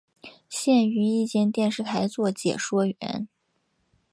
[0.49, 3.27] 现于一间电视台做解说员。